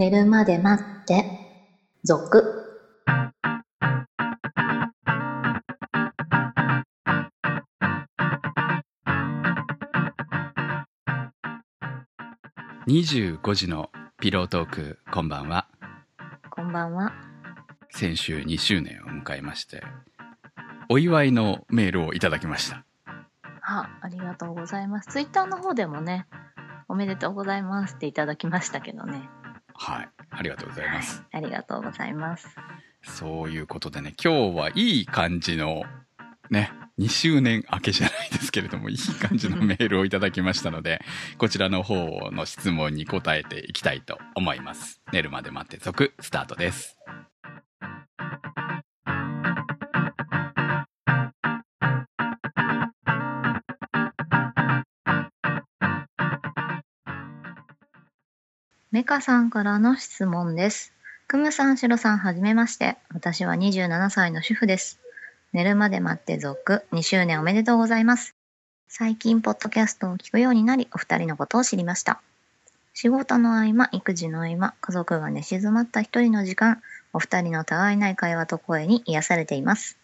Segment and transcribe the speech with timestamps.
[0.00, 1.26] 寝るまで待って、
[2.04, 2.42] 続。
[12.86, 15.68] 25時のピロートークこんばんは
[16.48, 17.12] こんばんは。
[17.90, 19.82] 先週2周年を迎えまして
[20.88, 22.86] お祝いのメールをいただきました
[23.60, 25.10] あ、ありがとうございます。
[25.10, 26.26] ツイッターの方でもね、
[26.88, 29.28] おめでとうございますっていただきましたけどね。
[29.82, 30.08] はい。
[30.30, 31.22] ありがとうございます。
[31.32, 32.46] ありがとうございます。
[33.02, 35.84] そういうことでね今日はいい感じの
[36.50, 41.00] ね2周年明けじゃないですけれどもいい感じのメールをいただきましたので
[41.38, 45.00] こちらの方の質問に答えていきたいと思います。
[45.12, 46.98] 寝るまで待って続スタートです
[58.92, 60.92] メカさんからの質問です。
[61.28, 62.96] クムさん、シロさん、はじめまして。
[63.14, 64.98] 私は27歳の主婦です。
[65.52, 68.34] 寝るまで待って続2周年おめでとうございます。
[68.88, 72.20] 最近、ポッドキャストを聞くようになり、お二人のことを知りました。
[72.92, 79.98] 仕事の合間、育児の合間、家族が寝静まった一人の時間、お二人のたわいない会話と声に癒されています。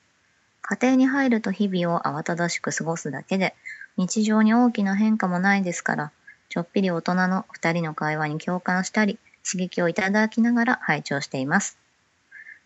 [0.63, 3.57] 家庭に入ると日々を慌ただしく過ごすだけで、
[3.97, 6.13] 日常に大きな変化もないですから、
[6.49, 11.79] ちょっぴり大人の二人の会話に共感したり、刺激をいただきながら拝聴しています。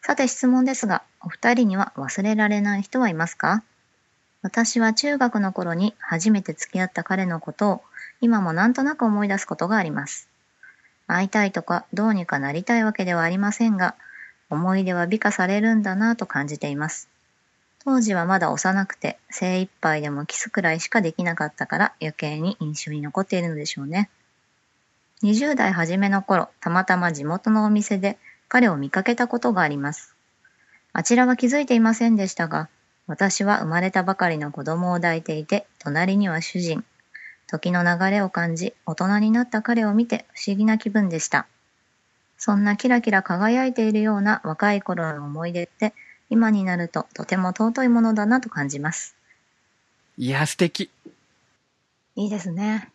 [0.03, 3.63] さて質問ですが、お二人には忘れられない人はいますか？
[4.43, 7.83] 私は中学の頃に初めて付き合った彼のことを
[8.23, 10.29] 今もなんとなく思い出すことがあります。
[11.07, 13.97] 会いたいとかどうにかなりたいわけではありませんが、
[14.49, 17.09] 思い出は美化されるんだなぁと感じています。
[17.85, 24.11] 当時はまだ幼くて精一杯でもキスくらいしかできなかったから余計に印象に残っているのでしょうね。
[25.23, 30.15] 20代初めの頃、たまたま地元のお店で彼を見かけたことがあります。
[30.93, 32.69] あちらは気づいていませんでしたが、
[33.07, 36.85] 私は生まれたばかりの子供を抱いていて、隣には主人。
[37.47, 41.47] 時の流れを感じ、大人になった彼を見て不思議な気分でした。
[42.39, 45.93] そんなキラキラ輝いているような若い頃の思い出って、
[46.31, 49.17] 今になるととても尊いものだなと感じます。
[50.17, 50.91] いや素敵
[52.17, 52.91] いいですね。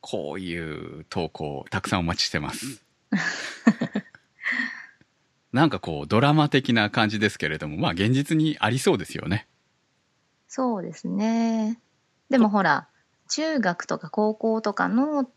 [0.00, 2.82] こういう投稿たくさんお待ちしてます。
[5.52, 9.46] なんかこうドラマ的な感じですけれども、まあ現実にありそうですよね。
[10.48, 11.78] そうですね。
[12.30, 12.88] でもほら、
[13.28, 15.28] 中学とか高校とかの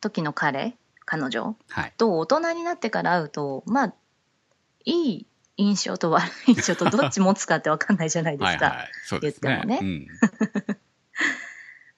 [0.00, 1.92] 時の彼、彼女はい。
[1.96, 3.94] と大人になってから会うと、まあ、
[4.84, 5.26] いい
[5.58, 8.66] 印象と悪い印象とどっち持つかってわかんないじゃないですか。
[8.66, 8.84] はいは
[9.18, 9.20] い。
[9.20, 9.62] ですね。
[9.66, 10.06] 言ってうん。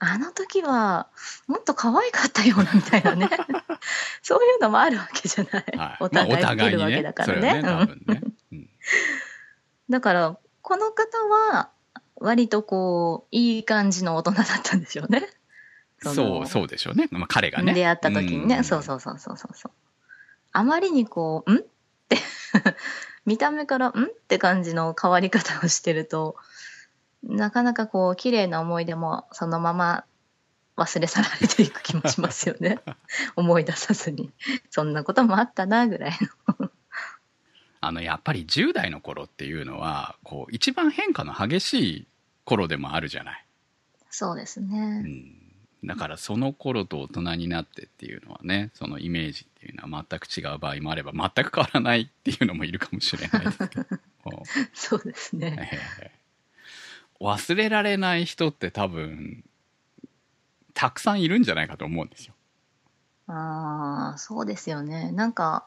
[0.03, 1.09] あの時は、
[1.47, 3.29] もっと可愛かったようなみたいなね。
[4.23, 5.65] そういうのもあるわけじゃない。
[5.77, 5.97] はい。
[6.01, 7.13] お互いまあお互いにね見るわけだ。
[7.13, 7.49] からね。
[7.49, 8.21] はね、多うん分ね。
[8.53, 8.71] うん
[9.91, 11.71] だから、この方は、
[12.15, 15.29] 割とこう、いい感じの大人だったんでしょうね。
[16.03, 17.09] の そう、そうでしょうね。
[17.11, 17.75] まあ彼がね。
[17.75, 19.73] 出会った時にね、そうそうそうそうそうそう。
[20.53, 21.59] あまりにこう、ん？
[21.59, 21.61] っ
[22.09, 22.17] て、
[23.27, 23.91] 見た目からん？
[23.91, 26.37] って感じの変わり方をしてると、
[27.23, 30.05] なかなかこう、綺麗な思い出もそのまま
[30.77, 32.79] 忘れ去られていく気もしますよね。
[33.37, 34.33] 思い出さずに。
[34.71, 36.19] そんなこともあったな、ぐらい
[36.59, 36.71] の。
[37.83, 42.09] あの、やっぱり10代の頃っていうのは、こう、一番変化の激しい
[42.45, 43.47] 頃でもあるじゃない。
[44.11, 45.01] そうですうね。
[45.01, 45.50] ん。
[45.85, 53.87] だからその頃と大人になってっていうのはね、そのイメージっていうのは全く違う場合もあれば、全く変わらないっていうのもいるかもしれないですけど。
[54.75, 55.71] そうですね。
[55.73, 55.79] え
[56.17, 56.21] え
[57.21, 59.45] 忘れられない人って多分、
[60.73, 62.35] たくさんいるんじゃないかと思うんですよ。
[63.27, 65.13] ああ、そうですよね。
[65.13, 65.67] なんか、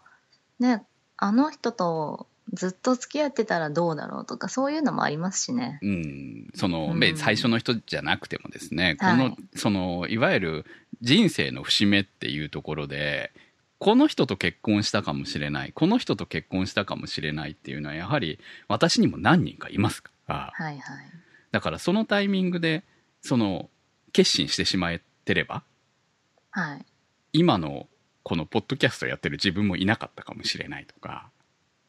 [0.60, 0.84] ね、
[1.18, 5.80] あの人とずっと付き合ってたらどうだろうとか、そういうのもありますしね。
[5.82, 10.66] うん、その、うんべ最初の人じゃなくてもですね、はいこの、その、いわゆる
[11.02, 13.32] 人生の節目っていうところで、
[13.80, 20.82] この人と結婚したかもしれない、この人と結婚したかもしれないっていうのは、やはり私にも何人かいますから、はいはい。
[21.52, 22.84] だからそのタイミングで、
[23.22, 23.70] その、
[24.12, 25.64] 決心してしまえてれば、
[26.52, 26.86] はい。
[27.34, 27.88] 今の
[28.22, 31.30] このポッドキャストやってる自分もいなかったかもしれないとか、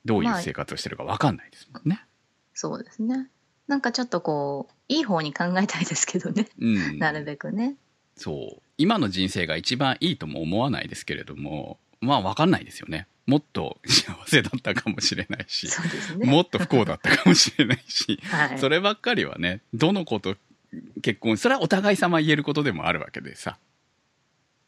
[0.04, 2.04] どういうまあ生活をしてるか分かんないですもんね。
[2.52, 3.28] そうですね。
[3.66, 6.48] なんかちょっとこう、いい方に考えたいですけどね。
[6.60, 6.98] うん。
[6.98, 7.76] なるべくね。
[8.16, 8.62] そう。
[8.76, 13.06] 今の人生が一番いいとも思わないですけれども、まあ分かんないですよね。
[13.26, 15.68] もっと幸せだったかもしれないし、
[16.18, 16.30] ね。
[16.30, 18.58] もっと不幸だったかもしれないし、はい。
[18.58, 20.36] そればっかりはね、どの子と
[21.02, 23.58] 結婚、それはお互い様言えることでもあるわけでさ、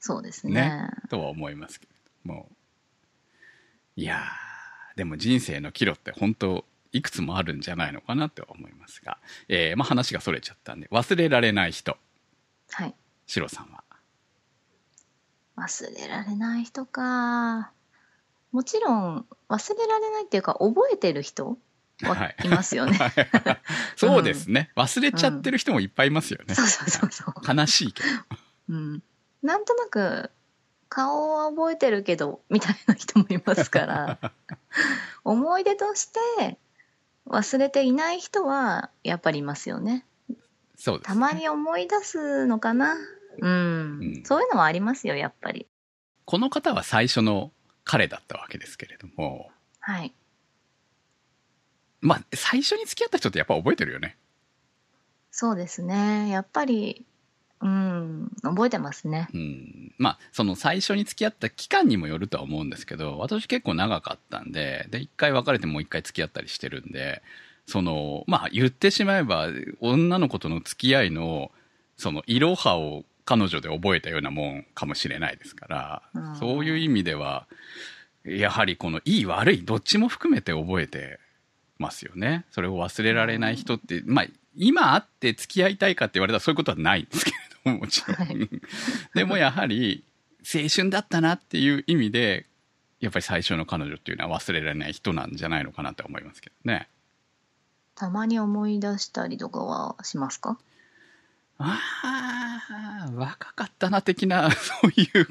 [0.00, 0.54] そうですね。
[0.54, 1.92] ねとは思いますけれ
[2.24, 2.48] ども。
[3.96, 4.45] いやー、
[4.96, 11.96] でも人生の岐路って本当いくつもあるんじゃないのかなって思いますが、えー、まあ話がそれちゃったんで、忘れられない人、
[12.70, 12.94] はい。
[13.26, 13.84] シロさんは？
[15.58, 17.70] 忘れられない人か。
[18.52, 21.58] もちろん、忘れられないっていうか、覚えてる人
[22.02, 22.98] ははいいますよね。
[23.96, 24.70] そうですね。
[24.76, 26.54] 忘れちゃってる人もいっぱいいますよね。
[26.54, 27.56] そうそうそうそう。
[27.56, 28.08] 悲しいけど。
[28.70, 29.02] うん。
[29.42, 30.30] なんとなく、
[30.88, 34.18] 顔は覚えてるけど、みたいな人もいますから、
[35.24, 36.58] 思い出として
[37.26, 40.06] 忘れていない人は、やっぱりいますよね。
[40.76, 41.14] そうです、ね。
[41.14, 42.94] たまに思い出すのかな。
[43.38, 43.50] うん。
[43.50, 45.66] うんそういうのはありますよ、やっぱり。
[46.24, 47.52] この方は最初の
[47.84, 49.50] 彼だったわけですけれども、
[49.80, 50.14] はい。
[52.00, 54.16] まあ、最初に付き合った人ってやっぱ覚えてるよね。
[55.30, 56.28] そうですね。
[56.28, 57.04] やっぱり、
[57.60, 59.28] うん、覚えてますね。
[59.32, 59.92] うん。
[59.98, 67.22] まあ、その最初に付き合った期間にもよるとは思うんですけど、私結構長かったんで、で、一回別れてもう一回付き合ったりしてるんで、
[67.66, 69.48] その、まあ、言ってしまえば、
[69.80, 71.50] 女の子との付き合いの、
[71.96, 77.46] その、いろはを彼女で覚えたようなもんかもしれないですから、うんそういう意味では、
[78.24, 81.18] やはりこの、いい悪い、どっちも含めて覚えて
[81.78, 82.44] ますよね。
[82.50, 84.26] それを忘れられない人って、まあ、
[84.56, 88.16] 今会って付き合いたいかって言われたらそういうことはないんですけれども、もちろん。
[88.16, 88.48] はい
[89.14, 90.04] でもやはり、
[90.42, 92.46] 青春だったなっていう意味で、
[93.00, 96.88] やっぱり最初の彼女っていうのは忘れられない人なんじゃないのかなって思いますけどね。
[97.94, 100.58] たまに思い出したりとかはしますか？
[101.58, 101.80] あ
[103.08, 105.26] あ、若かったな的な、 そういう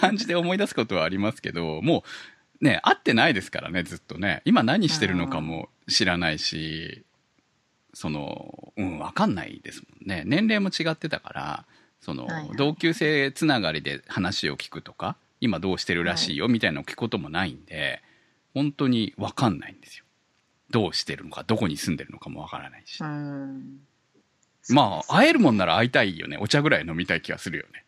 [0.00, 2.04] 感じで思い出すことはありますけど、も
[2.60, 4.40] うね、会ってないですからね、ずっとね。
[4.46, 7.04] 今何してるのかも知らないし、
[7.94, 10.22] その、うん、わかんないですもんね。
[10.26, 11.64] 年齢も違ってたから、
[12.00, 18.02] その、はいはい同級生つながりで話を聞くとか、今どうしてるらしいよみたいなのを聞くこともないんで、
[18.52, 20.04] 本当にわかんないんですよ。
[20.70, 23.00] どうしてるのか、どこに住んでるのかもわからないし。
[23.00, 23.80] うん。
[24.70, 26.38] まあ、会えるもんなら会いたいよね。
[26.38, 27.84] お茶ぐらい飲みたい気がするよね。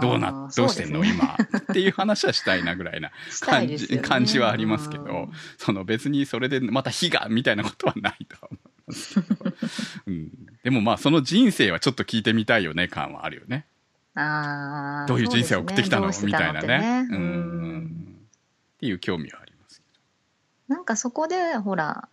[0.00, 1.36] どうな、どうしてんの、ね今。
[1.58, 9.20] っていう話はしたいなぐらいな 感じ、ね感じはありますけどうん、その別にそれでまた火が、みたいなことはないとは思います。
[10.06, 10.30] うん、
[10.62, 13.66] でもまあ、その人生はちょっと聞いてみたいよね、感はあるよね。
[14.14, 17.06] あーどういう人生を送ってきたの、ねみたいなね。
[17.10, 18.16] どうん。
[18.76, 19.84] っていう興味はありますけ
[20.72, 22.08] なんかそこでほら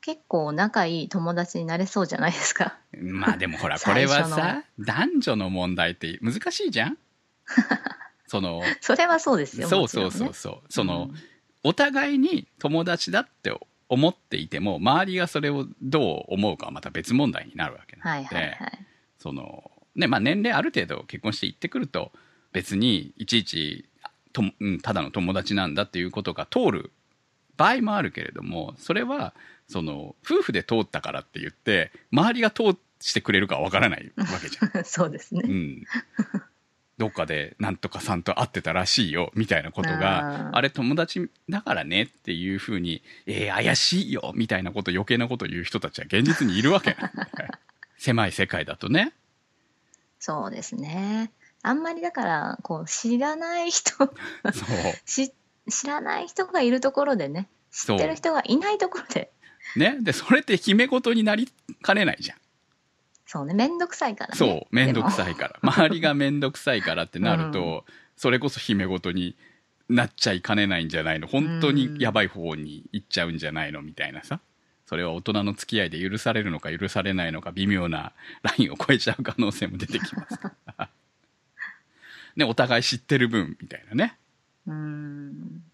[0.00, 2.78] 結構仲いい友達になれそうじゃないですか。
[2.94, 3.02] ど。
[3.02, 6.98] まあでもほら、これはさ、男女の問題って難しいじゃん？
[8.28, 9.68] その、 それはそうですよ。
[9.68, 10.72] そうそうそうそう。
[10.72, 11.16] その、うん
[11.64, 13.52] お互いに友達だって
[13.88, 18.86] 思っていても周りがそれをどう思うかはまた別問題になるわけなはいので、はいはい。
[19.18, 22.12] そのねまあ、年齢ある程度結婚して行ってくると
[22.52, 23.86] 別にいちいち
[24.32, 26.92] と、うん、ただの友達なんだっていうことが通る
[27.56, 29.32] 場合もあるけれどもそれは
[29.68, 34.84] その夫婦で通ったからって言って周りが通してくれるかはわからないわけじゃん。
[34.84, 35.42] そうですね。
[35.44, 35.84] うん、
[36.98, 46.96] どっかでなんとかさんと会ってたらしいよみたいなことがあれ友達だからねっていうふうにえー、怪しいよみたいなこと余計なこと言う人たちは現実にいるわけ。
[46.98, 47.48] なんで
[47.98, 49.12] 狭い世界だとね。
[50.18, 51.30] そうですね。
[51.62, 54.10] あんまりだからこう知らない人そう。
[55.04, 55.32] し
[55.68, 59.30] 知らない人がいるところでね知ってる人がいないところで。
[59.76, 59.98] ね？
[60.00, 62.38] でそれって決め事になりかねないじゃん
[63.26, 64.36] そうね面倒くさいからね。
[64.36, 65.12] そう面倒くい。
[65.12, 65.58] さいから。
[65.62, 67.84] 周りが面倒くさいからってなると、
[68.16, 69.36] それこそ決め事に
[69.88, 71.26] なっちゃいかねないんじゃないの？
[71.26, 73.82] 本当にやばい方に行っちゃうんじゃないの？
[73.82, 74.40] みたいなさ。
[74.86, 80.88] それは大人の付き合いで許されるのか許されないのか微妙なラインを超えちゃう可能性も出てきますから。
[82.36, 84.16] ねお互い知ってる分みたいなね。
[84.68, 85.64] うん。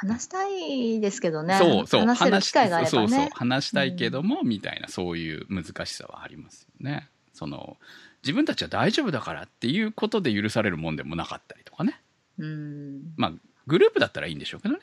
[0.00, 1.58] 話したいですけどね。
[1.58, 2.00] そうそう。
[2.02, 3.08] 話せる機会があればね。
[3.08, 3.28] そうそう。
[3.32, 7.08] 話したいけども、みたいなそういう難しさはありますよね。
[7.32, 7.76] その
[8.22, 12.00] 自分たちは大丈夫だからっていうことで許されるもんでもなかったりとかね。
[12.38, 13.12] うん。
[13.16, 13.32] まあ
[13.66, 14.80] グループだったらいいんでしょうけどね。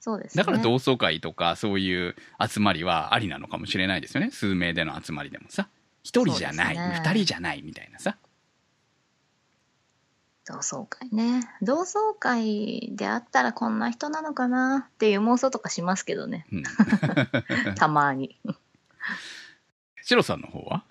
[0.00, 0.42] そうですね。
[0.42, 4.32] だから同窓会とかそういう集まりはありなのかもしれないですよね。
[4.32, 5.68] 数名での集まりでもさ。
[6.02, 6.76] 一人じゃない。
[6.76, 7.00] ね。
[7.04, 8.16] 二人じゃないみたいなさ
[10.44, 11.48] 同窓会ね。
[11.62, 16.46] 同窓会であったらこんな人なのかなっていう妄想とかしますけどね。
[16.52, 16.62] うん
[17.76, 18.38] たまに。
[20.02, 20.84] シロさんの方は？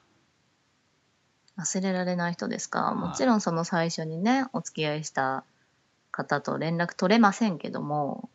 [1.58, 2.94] 忘れられない人ですか？
[2.96, 5.44] いもちろんその最初にね、お付き合いした
[6.12, 8.30] 方と連絡取れませんけども、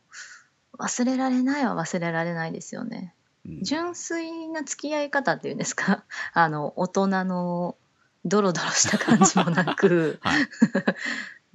[0.78, 3.14] 忘れられないは忘れられないですよね。
[3.46, 6.04] うん純粋な付き合い方っていうんですか？
[6.34, 7.76] あの、大人の
[8.26, 10.48] ドロドロした感じもなく、 はい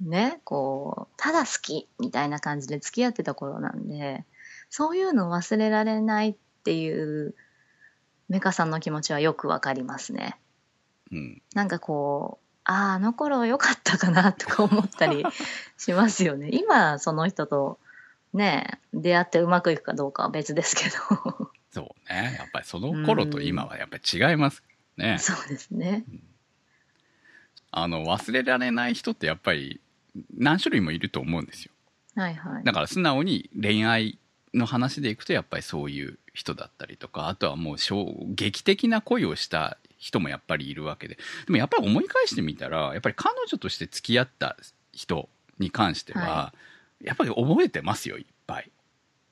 [0.00, 4.24] ね、こう、ただ好きみたいな感じで付き合ってた頃なんで、
[4.68, 7.36] そういうの忘れられないっていう
[8.28, 10.40] メカさんの気持ちはよくわかりますね。
[11.12, 11.42] うん。
[11.54, 15.24] なんかこう、ああ、あの頃良かったかなとか思ったり
[15.76, 16.48] しますよね。
[16.52, 17.78] 今、その人と
[18.32, 21.52] ね、出会ってうまくいくかどうかは別ですけど。
[21.70, 22.36] そうね。
[22.38, 24.62] やっぱりその頃と今はやっぱり違います
[24.96, 25.18] ね。
[25.20, 26.04] そうですね。
[27.72, 29.80] あの、忘れられない人ってやっぱり
[30.36, 31.72] 何種類もいると思うんですよ。
[32.14, 32.64] はいはい。
[32.64, 34.18] だから素直に恋愛
[34.54, 41.16] の話でいくとやっぱりそういう人だったりとか、あとはもう衝撃的な恋をした人もやっぱりいるわけで。
[41.46, 44.56] でもやっぱり思い返してみたら、やっぱり彼女として付き合った
[44.92, 46.54] 人に関しては、は
[47.02, 48.70] やっぱり覚えてますよ、いっぱい。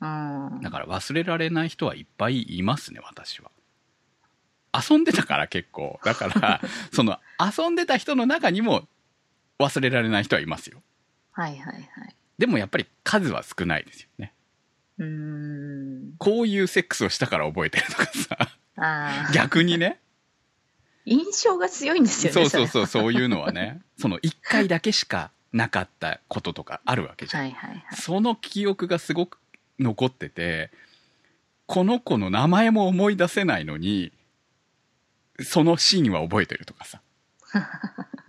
[0.01, 0.61] うん。
[0.63, 3.51] だから忘れられない人はいっぱいいますね、私は。
[4.73, 5.99] 遊んでたから結構。
[6.05, 6.61] だから、
[6.93, 8.87] その遊んでた人の中にも
[9.59, 10.83] 忘れられない人はいますよ。
[11.33, 12.17] はいはいはい。
[12.39, 14.33] でもやっぱり数は少ないですよね。
[14.99, 16.15] うーん。
[16.19, 18.57] こういうセックスをしたから覚えてるとかさ。
[19.35, 20.01] 逆にね。
[21.05, 22.35] 印象が強いんですよね。
[22.35, 22.69] そうそうう。
[22.69, 27.43] そう、そういうのはね、その一回だけしかなかったこととかあるわけじゃん。
[27.43, 27.85] はいはいはい。
[27.97, 29.39] その記憶がすごく
[29.79, 30.71] 残ってて、
[31.67, 34.13] この子の名前も思い出せないのに、
[35.45, 37.01] そのシーンは覚えてるとかさ。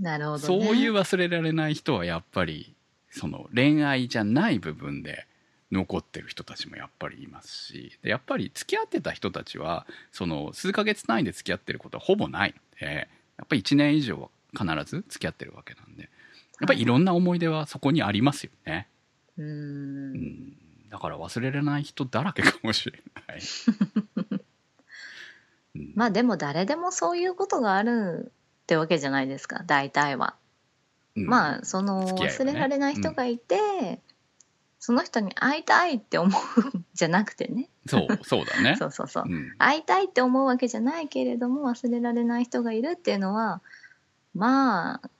[0.00, 0.64] なるほど、ね。
[0.64, 2.74] そういう忘れられない人はやっぱり、
[3.10, 5.26] その恋愛じゃない部分で
[5.70, 16.08] 残ってる人たちもやっぱりいますし、でやっぱり付き合ってた人たちは、その数ヶ月単位で付き合ってることはほぼないので、やっぱり1年以上は必ず付き合ってるわけなんで、や
[16.66, 18.88] っぱりいろんな思い出はそこにありますよね。
[19.36, 19.44] うー。
[19.44, 20.52] うんん。
[20.90, 23.40] だから忘れられない人だらけかもしれない。
[25.82, 25.92] うん。
[25.94, 30.36] まあでも誰でもそういうことがあるってわけじゃないですか、大体は。
[31.16, 31.26] うん。
[31.26, 34.00] まあ、その忘れられない人がいて、
[34.78, 37.68] その人に会いたいって思うんじゃなくてね。
[37.86, 38.76] そう、そうだね。
[38.80, 39.24] そうそうそう。
[39.26, 39.54] うん。
[39.58, 43.62] 会いたいって思うわけじゃないけれども忘れられない人がいるっていうのは
[44.34, 45.10] まあ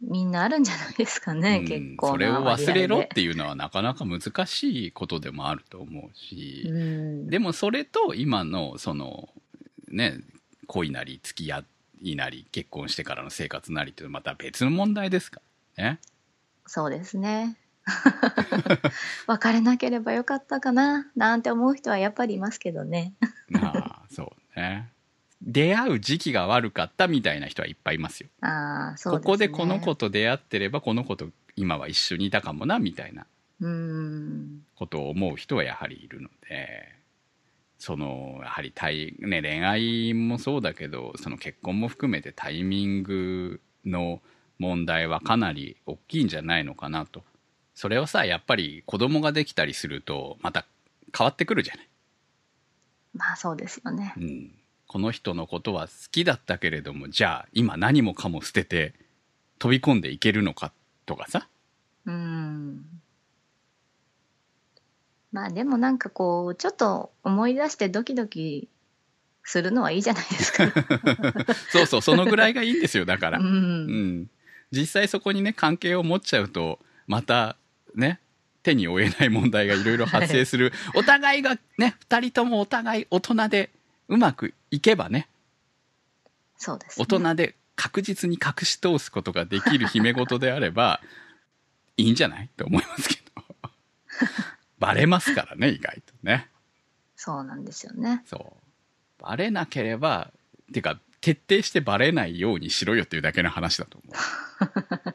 [0.00, 1.66] みんなあるんじゃないですかね、うん。
[1.66, 9.28] 結構それを忘れろっていうのはなかなか難しいことでもあると思うし、うん、でもそれと今のその
[9.90, 10.20] ね
[10.66, 11.64] 恋なり付き合
[12.00, 15.40] いなり結婚してからの生活なりっていうのはまた別の問題ですか？
[15.76, 15.98] らね。
[16.66, 17.56] そうですね
[19.26, 23.14] 別れなければよかったかななんて思う人はやっぱりいますけどね
[23.62, 24.90] ああそうね。
[25.40, 28.28] 出会う時期が悪かったみたいな人はいっぱいいますよ。
[28.40, 33.24] ああそうですねここでこの子と出会ってればこの子と今は一緒にいたかもなみたいな
[33.60, 36.94] うんことを思う人はやはりいるので
[37.78, 44.20] そのやはり対、ね、恋愛もそうだけどその結婚も含めてタイミングの
[44.58, 47.22] 問題はかなり大きいんじゃないのかなと。
[47.74, 50.66] それをさやっぱり子供ができたりするとまた
[51.16, 51.88] 変わってくるじゃない、
[53.14, 54.14] まあそうですよね。
[54.16, 54.50] うん、
[54.88, 58.94] この人のことは好きだったけれどもじゃあ今何もかも捨てて
[59.60, 60.72] 飛び込んでいけるのか
[61.06, 61.46] とかさ。
[62.06, 62.97] うん
[65.32, 68.68] まあでもなんかこうちょっと思い出してドキドキ
[69.44, 70.64] するのはいいじゃないですか。
[71.70, 73.38] そうそうそのぐらいがいいんですよだから。
[73.40, 73.42] う。
[73.42, 73.46] ん。
[73.46, 74.30] うん、
[74.70, 77.56] 実際そこにね関係を持っちゃうとまた
[77.94, 78.20] ね
[78.62, 83.70] 手に負えない問題がいろいろ発生する、 お互いがね2人ともお互い大人で
[84.08, 85.28] うまくいけばね。
[86.56, 87.06] そうです、ね。
[87.08, 91.00] 大人で確実に隠し通すことができる姫事であれば
[91.96, 92.48] いいんじゃない？
[92.56, 93.44] と思いますけど
[94.78, 96.48] バレますからね意外とね。
[97.16, 98.22] そうなんですよね。
[98.26, 99.22] そう。
[99.22, 100.30] バレなければ
[100.72, 105.14] てか徹底してバレないようにしろよっていうだけの話だと思う。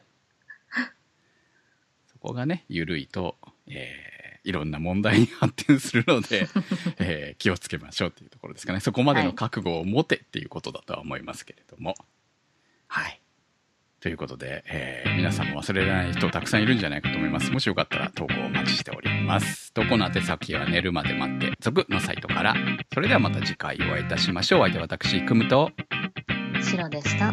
[2.12, 6.46] そこがね緩いと、えーいろんな問題に発展するので、
[7.00, 8.80] えー気をつけましょうっていうところですかね。
[8.80, 11.94] そこまでの覚悟を持てっていうことだとは思いますけれども。
[12.86, 13.23] はい
[14.04, 17.50] ということで、えー皆さんも忘れられない人たくさんいるんじゃないかと思います。
[17.50, 19.72] もしよかったら投稿をお待ちしております。
[19.72, 22.54] 投稿の宛先は寝るまで待って、続のサイトから。
[22.92, 24.60] それではまた次回お会いいたしましょう。
[24.60, 25.70] 相手は私、くむと、
[26.60, 27.32] しろでした。